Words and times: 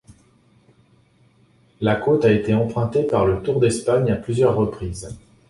La 1.79 1.95
côte 1.95 2.25
a 2.25 2.31
été 2.31 2.55
empruntée 2.55 3.03
par 3.03 3.27
le 3.27 3.39
Tour 3.43 3.59
d'Espagne 3.59 4.09
à 4.09 4.15
plusieurs 4.15 4.55
reprises. 4.55 5.15